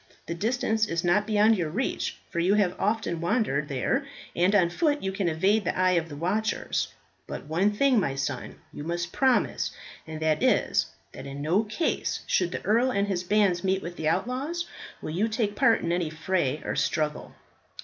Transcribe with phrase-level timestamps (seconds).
[0.25, 4.03] The distance is not beyond your reach, for you have often wandered there,
[4.35, 6.91] and on foot you can evade the eye of the watchers;
[7.27, 9.69] but one thing, my son, you must promise,
[10.07, 13.95] and that is, that in no case, should the Earl and his bands meet with
[13.95, 14.65] the outlaws,
[15.03, 17.35] will you take part in any fray or struggle."